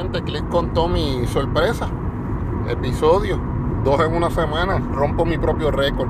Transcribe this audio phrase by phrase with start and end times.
[0.00, 1.86] gente, clic con Tommy, sorpresa.
[2.68, 3.38] Episodio,
[3.84, 6.08] dos en una semana, rompo mi propio récord.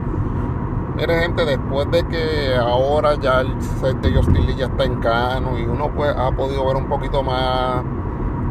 [0.96, 5.58] Mire gente, después de que ahora ya el set de Justin ya está en cano
[5.58, 7.82] y uno pues ha podido ver un poquito más,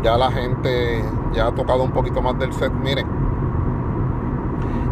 [0.04, 3.08] ya la gente ya ha tocado un poquito más del set, miren,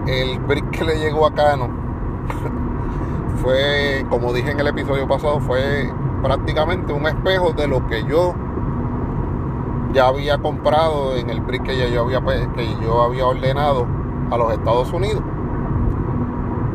[0.07, 1.67] el brick que le llegó a Cano
[3.43, 5.91] fue, como dije en el episodio pasado, fue
[6.23, 8.33] prácticamente un espejo de lo que yo
[9.97, 13.87] ya había comprado en el brick que yo había, pues, que yo había ordenado
[14.29, 15.23] a los Estados Unidos.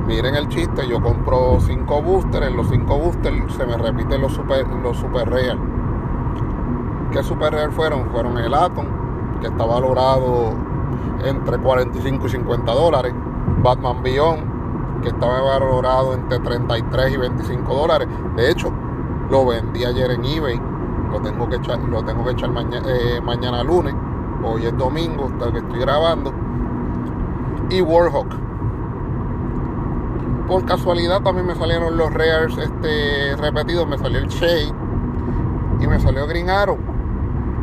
[0.08, 4.32] Miren el chiste, yo compro 5 boosters, en los 5 boosters se me repiten los
[4.32, 5.56] super, los super real.
[7.12, 8.10] ¿Qué super real fueron?
[8.10, 8.86] Fueron el Atom,
[9.40, 10.54] que está valorado
[11.24, 13.14] entre 45 y 50 dólares.
[13.62, 18.08] Batman Beyond, que estaba valorado entre 33 y 25 dólares.
[18.34, 18.72] De hecho,
[19.30, 20.71] lo vendí ayer en eBay.
[21.12, 22.50] Lo tengo que echar, lo tengo que echar
[22.86, 23.94] eh, mañana lunes.
[24.42, 26.32] Hoy es domingo, hasta que estoy grabando.
[27.68, 28.34] Y Warhawk.
[30.48, 33.86] Por casualidad también me salieron los rares este, repetidos.
[33.86, 34.72] Me salió el Shade
[35.80, 36.78] y me salió Green Arrow.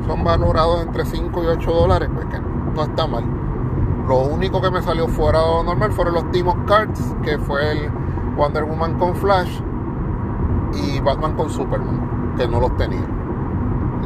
[0.05, 2.09] Son valorados entre 5 y 8 dólares.
[2.13, 3.23] Pues que no está mal.
[4.07, 7.89] Lo único que me salió fuera normal fueron los Team of Cards, que fue el
[8.37, 9.59] Wonder Woman con Flash
[10.73, 13.18] y Batman con Superman, que no los tenía.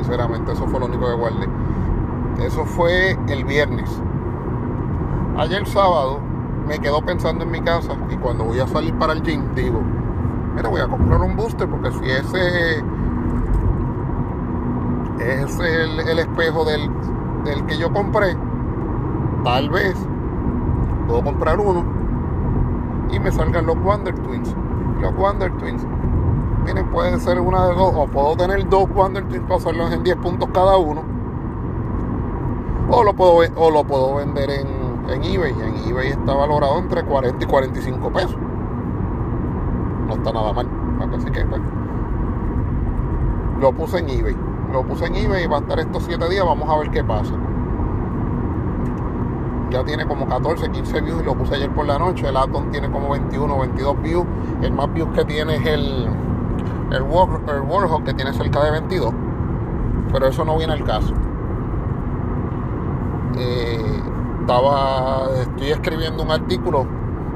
[0.03, 1.47] Sinceramente, eso fue lo único que guardé.
[2.45, 3.89] Eso fue el viernes.
[5.37, 6.19] Ayer sábado
[6.67, 9.79] me quedo pensando en mi casa y cuando voy a salir para el gym digo,
[10.55, 12.83] mira, voy a comprar un booster porque si ese
[15.19, 16.89] es el, el espejo del,
[17.45, 18.35] del que yo compré,
[19.45, 19.95] tal vez
[21.07, 21.85] puedo comprar uno
[23.09, 24.53] y me salgan los Wonder Twins.
[24.99, 25.85] Los Wonder Twins,
[26.63, 30.03] miren, puede ser una de dos, o puedo tener dos Wonder Twins para hacerlos en
[30.03, 31.03] 10 puntos cada uno,
[32.89, 34.67] o lo puedo, o lo puedo vender en,
[35.09, 35.51] en eBay.
[35.51, 38.37] En eBay está valorado entre 40 y 45 pesos.
[40.07, 40.67] No está nada mal.
[41.15, 41.61] Así que pues,
[43.59, 44.35] lo puse en eBay.
[44.71, 46.45] Lo puse en eBay y va a estar estos 7 días.
[46.45, 47.33] Vamos a ver qué pasa
[49.73, 52.29] ya tiene como 14, 15 views y lo puse ayer por la noche.
[52.29, 54.25] El Atom tiene como 21, 22 views.
[54.61, 56.07] El más views que tiene es el,
[56.93, 59.13] el, Warhawk que tiene cerca de 22.
[60.11, 61.13] Pero eso no viene al caso.
[63.37, 64.01] Eh,
[64.41, 66.85] estaba, estoy escribiendo un artículo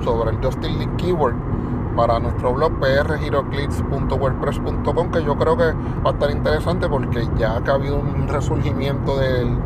[0.04, 1.36] sobre el Justin League Keyword
[1.96, 5.74] para nuestro blog prhiroclips.wordpress.com que yo creo que
[6.06, 9.58] va a estar interesante porque ya ha habido un resurgimiento del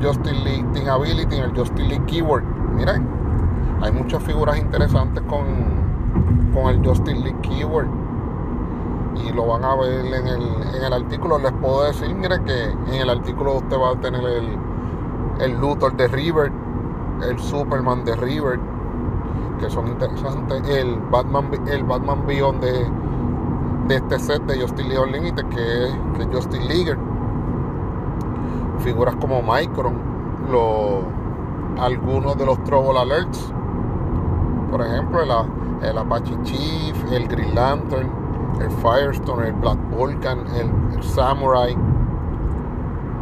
[0.00, 2.44] Justin League Team Ability, el Justin League Keyword.
[2.76, 3.08] Miren,
[3.82, 5.42] hay muchas figuras interesantes con,
[6.54, 7.88] con el Justin League Keyword.
[9.24, 10.42] Y lo van a ver en el,
[10.74, 11.38] en el artículo.
[11.38, 14.56] Les puedo decir, miren que en el artículo usted va a tener el,
[15.40, 16.52] el Luthor de River,
[17.28, 18.58] el Superman de River,
[19.58, 20.62] que son interesantes.
[20.68, 22.86] El Batman, el Batman Beyond de,
[23.88, 26.96] de este set de Justin League Unlimited, que es, que es Justin League
[28.80, 29.94] figuras como Micron,
[30.50, 31.04] los,
[31.78, 33.52] algunos de los Trouble Alerts,
[34.70, 38.08] por ejemplo, el, el, Apache Chief, el Green Lantern,
[38.60, 41.76] el Firestone, el Black Vulcan, el, Samurai,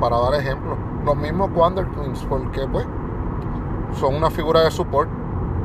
[0.01, 0.79] para dar ejemplos.
[1.05, 2.87] Los mismos Wonder Twins, porque pues
[3.99, 5.09] son una figura de support.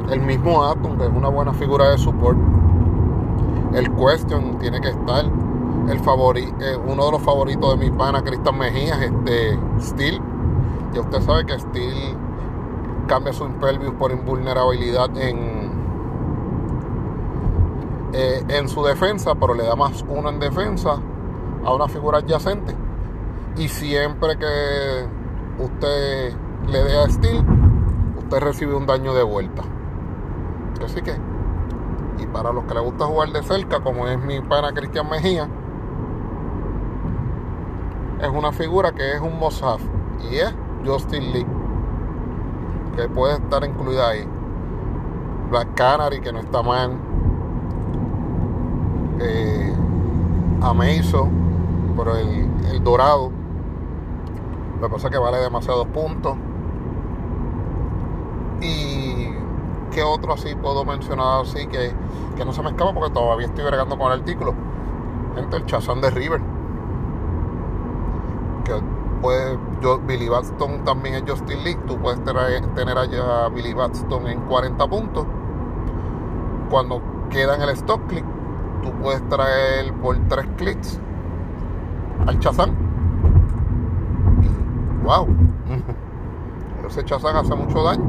[0.09, 2.37] El mismo Atom, que es una buena figura de support.
[3.73, 5.25] El Question tiene que estar
[5.89, 10.21] el favorito, eh, uno de los favoritos de mi pana Cristian Mejías, este Steel.
[10.93, 12.15] Ya usted sabe que Steel
[13.07, 15.62] cambia su impervious por invulnerabilidad en,
[18.13, 20.99] eh, en su defensa, pero le da más uno en defensa
[21.65, 22.75] a una figura adyacente.
[23.57, 25.07] Y siempre que
[25.57, 26.33] usted
[26.67, 27.43] le dé a Steel,
[28.17, 29.63] usted recibe un daño de vuelta.
[30.83, 31.15] Así que,
[32.19, 35.47] y para los que le gusta jugar de cerca, como es mi pana Cristian Mejía,
[38.21, 39.79] es una figura que es un Mossad
[40.31, 40.55] y es
[40.85, 41.45] Justin Lee
[42.95, 44.25] que puede estar incluida ahí
[45.49, 46.97] Black Canary que no está mal
[49.19, 49.73] eh,
[50.61, 51.29] Amazo
[51.95, 53.31] pero el, dorado.
[54.81, 56.35] Lo que pasa es que vale demasiados puntos.
[58.61, 59.29] Y
[59.91, 61.93] qué otro así puedo mencionar así que,
[62.35, 64.53] que no se me escapa porque todavía estoy bregando con el artículo.
[65.37, 66.41] Entre el Chazán de River.
[68.65, 68.73] Que
[69.21, 73.73] puede, yo, Billy Batson también es Justin League, tú puedes tener, tener allá a Billy
[73.73, 75.25] Batson en 40 puntos.
[76.69, 78.25] Cuando queda en el stock click,
[78.83, 80.99] tú puedes traer por 3 clics
[82.27, 82.71] al Chazán.
[85.03, 85.27] wow,
[86.87, 88.03] Ese chazán hace mucho daño.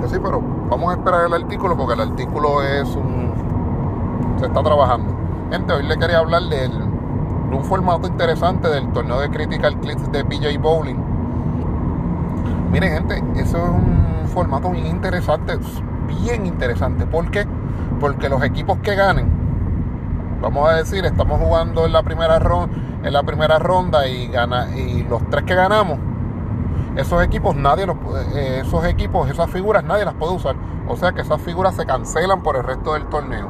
[0.00, 0.40] Que sí, pero
[0.70, 3.32] vamos a esperar el artículo porque el artículo es un.
[4.38, 5.12] se está trabajando.
[5.50, 6.70] Gente, hoy le quería hablar de
[7.54, 10.96] un formato interesante del torneo de Critical Clips de PJ Bowling.
[12.70, 15.58] Miren, gente, eso es un formato bien interesante,
[16.24, 17.04] bien interesante.
[17.06, 17.46] ¿Por qué?
[18.00, 19.30] Porque los equipos que ganen,
[20.40, 24.30] vamos a decir, estamos jugando en la primera ronda, en la primera ronda y
[24.76, 25.98] y los tres que ganamos,
[26.96, 27.96] esos equipos nadie los
[28.34, 30.56] eh, esos equipos, esas figuras nadie las puede usar.
[30.86, 33.48] O sea que esas figuras se cancelan por el resto del torneo.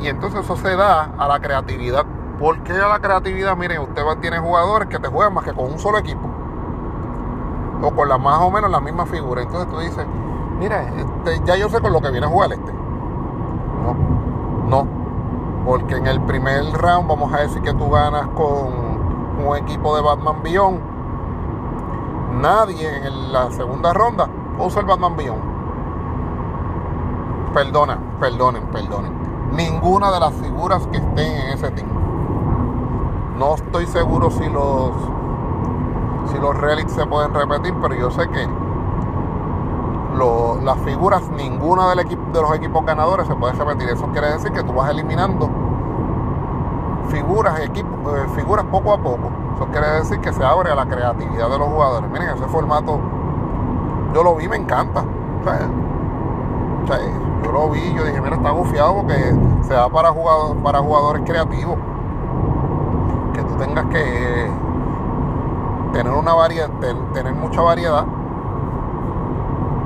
[0.00, 2.04] Y entonces eso se da a la creatividad.
[2.38, 3.56] ¿Por qué a la creatividad?
[3.56, 6.28] Miren, usted tiene jugadores que te juegan más que con un solo equipo.
[7.82, 9.42] O con la más o menos la misma figura.
[9.42, 10.06] Entonces tú dices,
[10.58, 12.72] mira, este, ya yo sé con lo que viene a jugar este.
[14.68, 14.86] No.
[15.64, 20.02] Porque en el primer round vamos a decir que tú ganas con un equipo de
[20.02, 20.80] Batman Beyond.
[22.40, 24.28] Nadie en la segunda ronda
[24.58, 25.42] usa el Batman Beyond.
[27.52, 29.18] Perdona, perdonen, perdonen
[29.52, 31.88] ninguna de las figuras que estén en ese team.
[33.38, 34.92] No estoy seguro si los
[36.30, 38.46] si los relics se pueden repetir, pero yo sé que
[40.64, 43.88] las figuras, ninguna del equipo, de los equipos ganadores se puede repetir.
[43.88, 45.48] Eso quiere decir que tú vas eliminando
[47.08, 49.30] figuras, equipos, eh, figuras poco a poco.
[49.56, 52.10] Eso quiere decir que se abre a la creatividad de los jugadores.
[52.10, 53.00] Miren, ese formato,
[54.14, 55.04] yo lo vi, me encanta.
[57.44, 60.12] yo lo vi, yo dije, mira, está gufiado porque se da para,
[60.62, 61.76] para jugadores creativos.
[63.32, 64.50] Que tú tengas que
[65.92, 66.70] tener una variedad,
[67.12, 68.04] tener mucha variedad.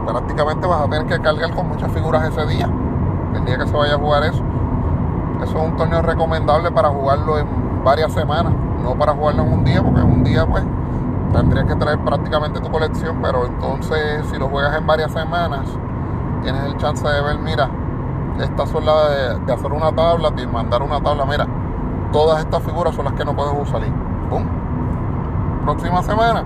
[0.07, 2.69] Prácticamente vas a tener que cargar con muchas figuras ese día.
[3.35, 4.43] El día que se vaya a jugar eso.
[5.43, 8.53] Eso es un torneo recomendable para jugarlo en varias semanas,
[8.83, 10.65] no para jugarlo en un día, porque en un día pues
[11.33, 15.67] tendrías que traer prácticamente tu colección, pero entonces si lo juegas en varias semanas,
[16.43, 17.69] tienes el chance de ver, mira,
[18.39, 21.47] esta son las de, hacer una tabla, de mandar una tabla, mira,
[22.13, 23.83] todas estas figuras son las que no puedes usar.
[25.65, 26.45] Próxima semana,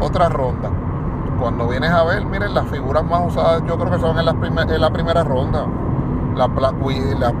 [0.00, 0.70] otra ronda.
[1.40, 4.32] Cuando vienes a ver, miren, las figuras más usadas yo creo que son en la,
[4.32, 5.66] en la primera ronda.
[6.34, 6.74] Las Black,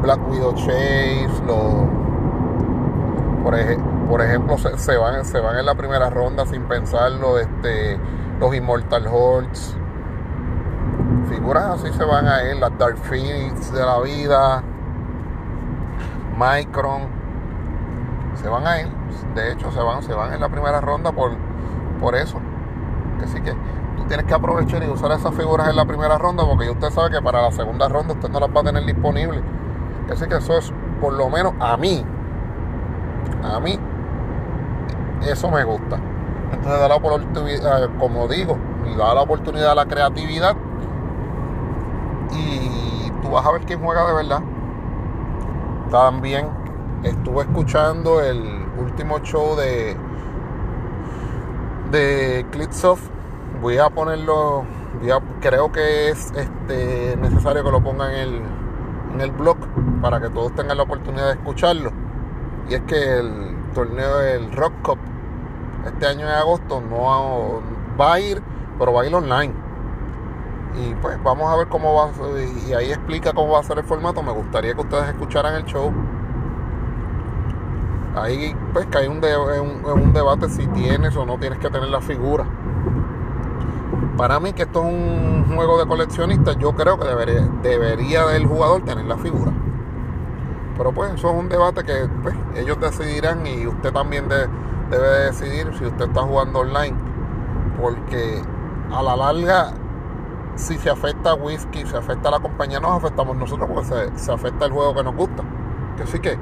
[0.00, 1.56] Black Widow Chase, los,
[3.42, 3.54] por,
[4.08, 7.98] por ejemplo, se, van, se van en la primera ronda sin pensarlo, este,
[8.40, 9.76] los Immortal Hordes
[11.28, 14.62] figuras así se van a ir, las Dark Phoenix de la vida,
[16.38, 17.02] Micron,
[18.40, 18.88] se van a ir,
[19.34, 21.32] de hecho se van, se van en la primera ronda por,
[22.00, 22.38] por eso.
[23.22, 23.54] Así que
[24.06, 27.22] tienes que aprovechar y usar esas figuras en la primera ronda porque usted sabe que
[27.22, 29.42] para la segunda ronda usted no las va a tener disponibles.
[30.10, 32.04] Así que eso es, por lo menos a mí,
[33.42, 33.78] a mí,
[35.22, 35.98] eso me gusta.
[36.52, 38.56] Entonces da la oportunidad, como digo,
[38.86, 40.56] y da la oportunidad a la creatividad
[42.32, 44.40] y tú vas a ver quién juega de verdad.
[45.90, 46.48] También
[47.02, 49.96] estuve escuchando el último show de
[51.90, 53.15] de Clipsoft.
[53.66, 54.64] Voy a ponerlo,
[55.40, 58.42] creo que es este, necesario que lo pongan en el,
[59.14, 59.56] en el blog
[60.00, 61.90] para que todos tengan la oportunidad de escucharlo.
[62.68, 64.98] Y es que el torneo del Rock Cup
[65.84, 67.60] este año en agosto no
[68.00, 68.40] va a ir,
[68.78, 69.52] pero va a ir online
[70.76, 72.10] y pues vamos a ver cómo va,
[72.68, 74.22] y ahí explica cómo va a ser el formato.
[74.22, 75.92] Me gustaría que ustedes escucharan el show.
[78.14, 82.00] Ahí pues que hay un, un, debate si tienes o no tienes que tener la
[82.00, 82.46] figura.
[84.16, 88.46] Para mí que esto es un juego de coleccionistas, yo creo que debería, debería el
[88.46, 89.52] jugador tener la figura.
[90.76, 95.70] Pero pues eso es un debate que pues, ellos decidirán y usted también debe decidir
[95.78, 96.96] si usted está jugando online.
[97.80, 98.42] Porque
[98.90, 99.72] a la larga
[100.56, 104.32] si se afecta a whisky, se afecta a la compañía, nos afectamos nosotros porque se,
[104.32, 105.42] afecta el juego que nos gusta.
[105.96, 106.38] Que sí que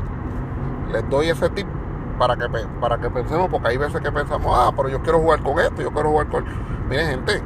[0.92, 1.66] les doy ese tip
[2.18, 2.48] para que,
[2.80, 5.82] para que pensemos, porque hay veces que pensamos, ah, pero yo quiero jugar con esto,
[5.82, 6.44] yo quiero jugar con...
[6.88, 7.42] Miren, gente,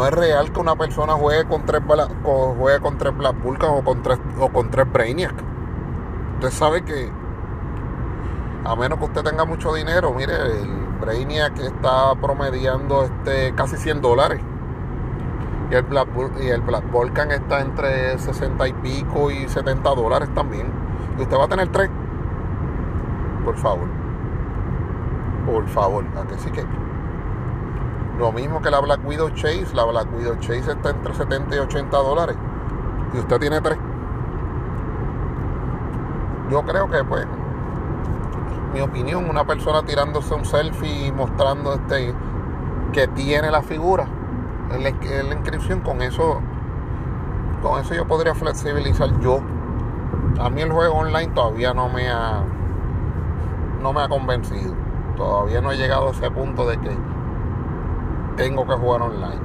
[0.00, 1.82] no es real que una persona juegue con tres,
[2.24, 5.34] juegue con tres Black Vulcan o con tres, o con tres Brainiac.
[6.36, 7.12] Usted sabe que
[8.64, 10.70] a menos que usted tenga mucho dinero, mire, el
[11.02, 14.40] Brainiac está promediando este casi 100 dólares
[15.70, 16.08] y el Black,
[16.40, 20.72] y el Black Volcan está entre 60 y pico y 70 dólares también.
[21.18, 21.90] Y usted va a tener tres.
[23.44, 23.88] Por favor.
[25.44, 26.04] Por favor.
[26.16, 26.79] ¿A que sí que?
[28.20, 29.68] Lo mismo que la Black Widow Chase.
[29.72, 32.36] La Black Widow Chase está entre 70 y 80 dólares.
[33.14, 33.78] Y usted tiene tres.
[36.50, 37.26] Yo creo que pues
[38.74, 42.14] mi opinión, una persona tirándose un selfie y mostrando este
[42.92, 44.06] que tiene la figura
[44.70, 46.40] en la, la inscripción, con eso,
[47.62, 49.40] con eso yo podría flexibilizar yo.
[50.38, 52.42] A mí el juego online todavía no me ha
[53.80, 54.74] no me ha convencido.
[55.16, 56.90] Todavía no he llegado a ese punto de que
[58.40, 59.40] tengo que jugar online.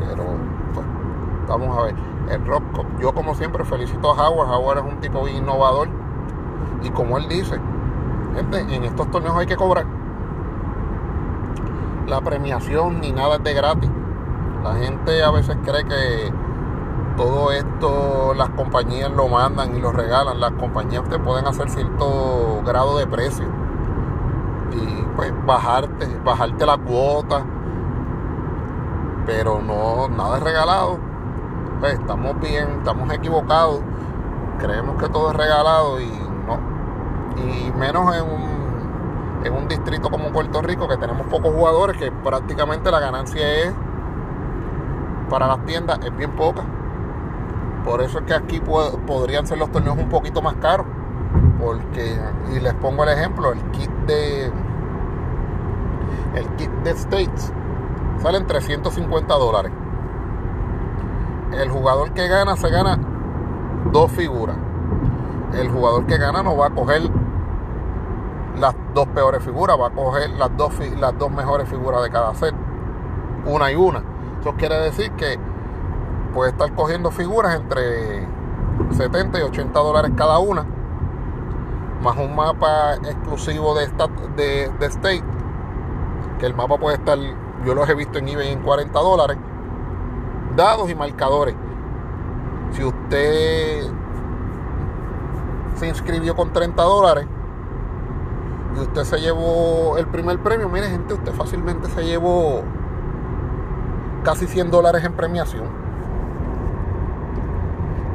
[0.00, 0.24] Pero
[0.72, 0.86] pues,
[1.48, 1.94] vamos a ver.
[2.30, 2.62] El Rock,
[2.98, 4.48] yo como siempre felicito a Howard.
[4.48, 5.88] Howard es un tipo innovador.
[6.82, 7.60] Y como él dice,
[8.34, 9.84] gente, en estos torneos hay que cobrar.
[12.06, 13.90] La premiación ni nada es de gratis.
[14.64, 16.32] La gente a veces cree que
[17.16, 20.40] todo esto las compañías lo mandan y lo regalan.
[20.40, 23.44] Las compañías te pueden hacer cierto grado de precio
[24.72, 27.44] y pues bajarte, bajarte la cuota,
[29.26, 30.98] pero no, nada es regalado.
[31.80, 33.80] Pues, estamos bien, estamos equivocados,
[34.58, 36.58] creemos que todo es regalado y no,
[37.36, 42.12] y menos en un, en un distrito como Puerto Rico que tenemos pocos jugadores, que
[42.12, 43.72] prácticamente la ganancia es
[45.28, 46.62] para las tiendas es bien poca.
[47.84, 50.86] Por eso es que aquí podrían ser los torneos un poquito más caros.
[51.58, 52.16] Porque,
[52.54, 54.52] y les pongo el ejemplo, el kit de
[56.34, 57.52] el kit de States
[58.22, 59.72] salen 350 dólares.
[61.52, 62.98] El jugador que gana se gana
[63.92, 64.56] dos figuras.
[65.54, 67.02] El jugador que gana no va a coger
[68.58, 72.34] las dos peores figuras, va a coger las dos, las dos mejores figuras de cada
[72.34, 72.54] set,
[73.46, 74.02] una y una.
[74.40, 75.38] Eso quiere decir que
[76.32, 78.26] puede estar cogiendo figuras entre
[78.90, 80.64] 70 y 80 dólares cada una,
[82.02, 83.88] más un mapa exclusivo de,
[84.36, 85.24] de, de State,
[86.38, 87.18] que el mapa puede estar,
[87.64, 89.36] yo los he visto en eBay en 40 dólares,
[90.56, 91.54] dados y marcadores.
[92.72, 93.90] Si usted
[95.76, 97.26] se inscribió con 30 dólares
[98.76, 102.62] y usted se llevó el primer premio, mire gente, usted fácilmente se llevó
[104.24, 105.64] casi 100 dólares en premiación.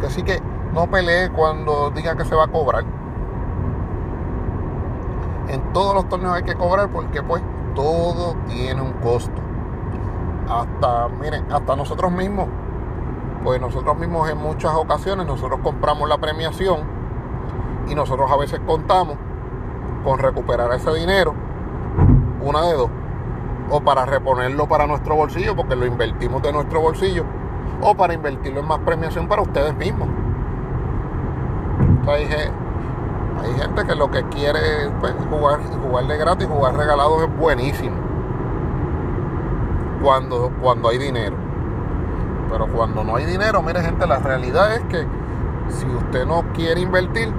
[0.05, 0.41] Así que
[0.73, 2.83] no pelee cuando diga que se va a cobrar.
[5.49, 7.41] En todos los torneos hay que cobrar porque pues
[7.77, 9.39] todo tiene un costo.
[10.49, 12.47] Hasta, miren, hasta nosotros mismos.
[13.43, 16.79] Pues nosotros mismos en muchas ocasiones nosotros compramos la premiación
[17.87, 19.15] y nosotros a veces contamos
[20.03, 21.35] con recuperar ese dinero,
[22.41, 22.89] una de dos,
[23.69, 27.25] o para reponerlo para nuestro bolsillo porque lo invertimos de nuestro bolsillo
[27.81, 30.09] o para invertirlo en más premiación para ustedes mismos.
[33.43, 37.95] Hay, gente que lo que quiere pues, jugar, jugar de gratis, jugar regalado es buenísimo.
[40.01, 41.35] Cuando, cuando hay dinero.
[42.51, 45.05] Pero cuando no hay dinero, mire gente, la realidad es que
[45.69, 47.33] si usted no quiere invertir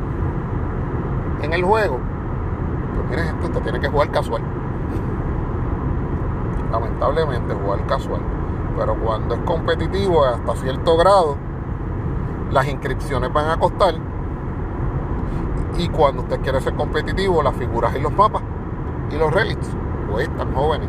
[1.41, 1.99] en el juego,
[2.95, 4.43] pues mire gente, usted tiene que jugar casual.
[6.71, 8.21] Lamentablemente, jugar casual.
[8.77, 11.37] Pero cuando es competitivo hasta cierto grado,
[12.51, 13.95] las inscripciones van a costar.
[15.79, 18.43] Y cuando usted quiere ser competitivo, las figuras y los mapas
[19.11, 19.69] y los relics
[20.11, 20.89] cuestan jóvenes.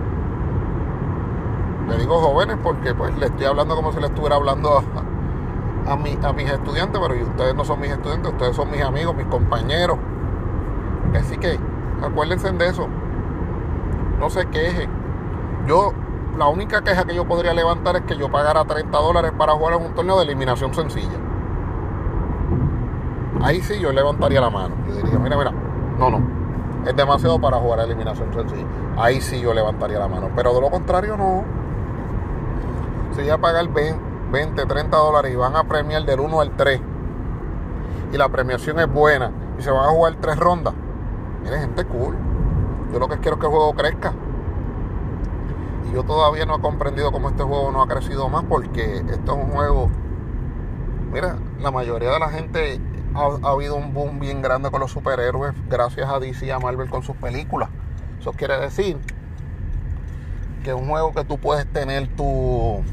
[1.87, 5.93] Le digo jóvenes porque pues le estoy hablando como si le estuviera hablando a, a,
[5.93, 9.97] a mis estudiantes, pero ustedes no son mis estudiantes, ustedes son mis amigos, mis compañeros.
[11.15, 11.59] Así que
[12.03, 12.87] acuérdense de eso.
[14.19, 14.89] No se quejen.
[15.67, 15.93] Yo
[16.37, 19.75] la única queja que yo podría levantar es que yo pagara 30 dólares para jugar
[19.75, 21.17] en un torneo de eliminación sencilla.
[23.41, 24.75] Ahí sí yo levantaría la mano.
[24.87, 25.51] Yo diría, mira, mira,
[25.97, 26.39] no, no.
[26.85, 28.65] Es demasiado para jugar a eliminación sencilla.
[28.97, 30.29] Ahí sí yo levantaría la mano.
[30.35, 31.43] Pero de lo contrario, no.
[33.15, 36.81] Si ya pagar 20, 30 dólares y van a premiar del 1 al 3
[38.13, 40.73] y la premiación es buena y se van a jugar tres rondas,
[41.43, 42.15] miren, gente cool.
[42.91, 44.13] Yo lo que quiero es que el juego crezca
[45.93, 49.43] yo todavía no he comprendido cómo este juego no ha crecido más porque esto es
[49.43, 49.89] un juego.
[51.11, 52.79] Mira, la mayoría de la gente
[53.15, 56.89] ha, habido un boom bien grande con los superhéroes gracias a DC y a Marvel
[56.89, 57.69] con sus películas.
[58.19, 58.97] Eso quiere decir
[60.63, 62.83] que un juego que tú puedes tener tus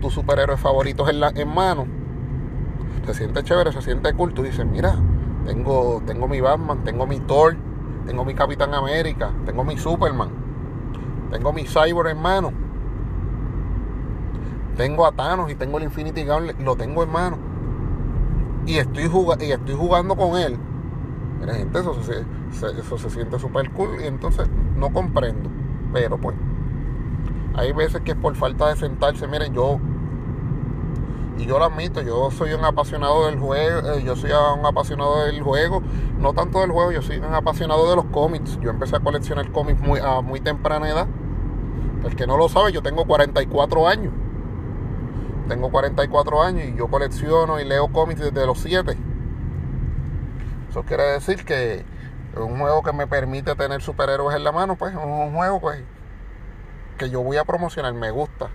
[0.00, 1.86] tu superhéroes favoritos en, mano.
[3.06, 4.34] Se siente chévere, se siente cool.
[4.34, 4.96] Tú dices, mira,
[5.46, 7.56] tengo, tengo mi Batman, tengo mi Thor,
[8.06, 10.46] tengo mi Capitán América, tengo mi Superman
[11.30, 12.52] tengo mi Cyber en mano.
[14.76, 17.38] Tengo a Thanos y tengo el Infinity Gauntlet, lo tengo en mano.
[18.66, 19.04] Y estoy,
[19.40, 20.58] y estoy jugando con él.
[21.40, 22.24] Mira, gente, eso se,
[22.80, 24.00] eso se siente súper cool.
[24.02, 25.48] Y entonces no comprendo.
[25.92, 26.36] Pero pues,
[27.54, 29.26] hay veces que es por falta de sentarse.
[29.28, 29.78] Miren, yo,
[31.38, 35.26] Y yo lo admito, yo soy un apasionado del juego, eh, yo soy un apasionado
[35.26, 35.82] del juego,
[36.18, 38.58] no tanto del juego, yo soy un apasionado de los cómics.
[38.60, 41.06] Yo empecé a coleccionar cómics muy, a muy temprana edad.
[42.04, 44.12] El que no lo sabe, yo tengo 44 años.
[45.48, 48.96] Tengo 44 años y yo colecciono y leo cómics desde los 7.
[50.70, 51.84] Eso quiere decir que
[52.36, 55.82] un juego que me permite tener superhéroes en la mano, pues es un juego pues,
[56.98, 58.50] que yo voy a promocionar, me gusta.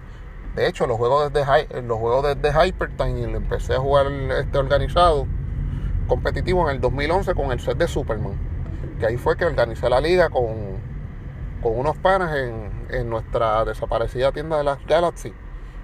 [0.55, 4.57] De hecho, los juegos desde, los juegos desde Hypertime y lo empecé a jugar este
[4.57, 5.25] organizado
[6.07, 8.33] competitivo en el 2011 con el set de Superman.
[8.99, 10.77] Que ahí fue que organicé la liga con,
[11.63, 15.33] con unos panas en, en nuestra desaparecida tienda de las Galaxy.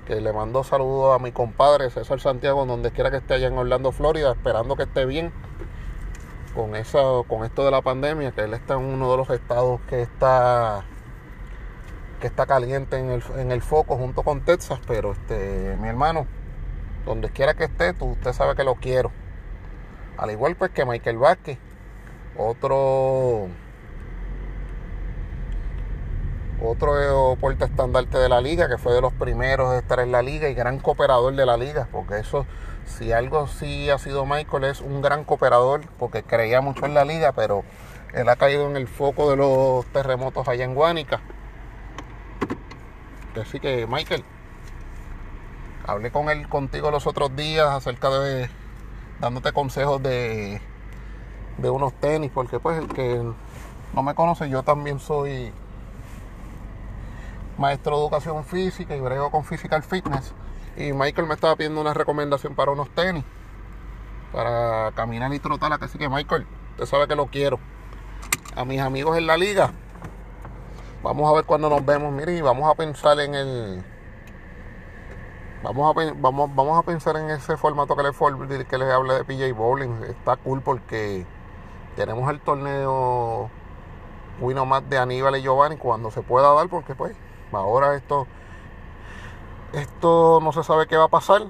[0.08, 3.58] Que le mando saludos a mi compadre César Santiago, donde quiera que esté allá en
[3.58, 5.34] Orlando, Florida, esperando que esté bien
[6.56, 9.82] con, eso, con esto de la pandemia, que él está en uno de los estados
[9.90, 10.86] que está
[12.22, 16.26] que está caliente en el, en el foco junto con Texas, pero este mi hermano,
[17.06, 19.12] donde quiera que esté, tú, usted sabe que lo quiero.
[20.16, 21.58] Al igual pues que Michael Vázquez,
[22.38, 23.50] otro
[26.62, 30.22] otro porte estandarte de la liga, que fue de los primeros de estar en la
[30.22, 32.46] liga y gran cooperador de la liga, porque eso
[32.86, 37.06] si algo sí ha sido Michael es un gran cooperador porque creía mucho en la
[37.06, 37.64] liga, pero
[38.14, 41.22] él ha caído en el foco de los terremotos allá en Guánica.
[43.40, 44.24] Así que Michael,
[45.86, 48.50] hablé con él contigo los otros días acerca de
[49.20, 50.60] dándote consejos de,
[51.58, 53.22] de unos tenis, porque pues el que
[53.94, 55.54] no me conoce, yo también soy
[57.58, 60.34] maestro de educación física y brego con physical fitness.
[60.76, 63.24] Y Michael me estaba pidiendo una recomendación para unos tenis.
[64.32, 65.72] Para caminar y trotar.
[65.82, 67.60] Así que Michael, usted sabe que lo quiero.
[68.56, 69.72] A mis amigos en la liga.
[71.04, 72.14] Vamos a ver cuando nos vemos.
[72.14, 73.84] Mire, y vamos a pensar en el.
[75.64, 79.24] Vamos a, vamos, vamos a pensar en ese formato que les, que les hablé de
[79.24, 80.04] PJ Bowling.
[80.08, 81.26] Está cool porque
[81.96, 83.50] tenemos el torneo
[84.40, 87.16] Winomat de Aníbal y Giovanni cuando se pueda dar, porque pues
[87.52, 88.28] ahora esto
[89.74, 91.44] esto no se sabe qué va a pasar.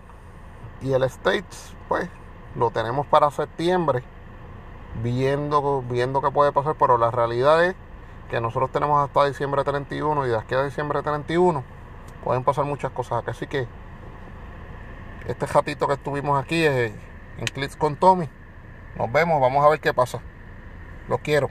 [0.81, 2.09] Y el States, pues,
[2.55, 4.03] lo tenemos para septiembre.
[5.03, 6.75] Viendo, viendo qué puede pasar.
[6.79, 7.75] Pero la realidad es
[8.29, 10.25] que nosotros tenemos hasta diciembre 31.
[10.25, 11.63] Y de aquí a diciembre 31
[12.23, 13.23] pueden pasar muchas cosas.
[13.27, 13.67] Así que
[15.27, 16.95] este ratito que estuvimos aquí en
[17.53, 18.29] Clips con Tommy.
[18.97, 20.19] Nos vemos, vamos a ver qué pasa.
[21.07, 21.49] Los quiero.